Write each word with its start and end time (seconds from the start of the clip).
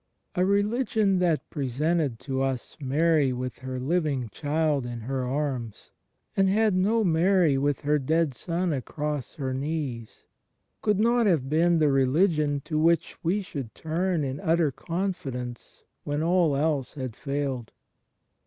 A 0.33 0.43
religion 0.43 1.19
that 1.19 1.47
presented 1.51 2.17
to 2.21 2.41
us 2.41 2.75
Mary 2.81 3.31
with 3.31 3.59
her 3.59 3.79
living 3.79 4.29
child 4.29 4.83
in 4.83 5.01
her 5.01 5.27
arms, 5.27 5.91
and 6.35 6.49
had 6.49 6.73
no 6.73 7.03
Mary 7.03 7.55
with 7.55 7.81
her 7.81 7.99
dead 7.99 8.33
Son 8.33 8.73
across 8.73 9.35
her 9.35 9.53
knees, 9.53 10.23
could 10.81 10.99
not 10.99 11.27
have 11.27 11.51
been 11.51 11.77
the 11.77 11.91
religion 11.91 12.61
to 12.65 12.79
which 12.79 13.15
we 13.23 13.43
should 13.43 13.75
tiun 13.75 14.23
in 14.25 14.39
utter 14.39 14.71
confidence 14.71 15.83
when 16.03 16.23
all 16.23 16.57
else 16.57 16.95
had 16.95 17.15
failed. 17.15 17.71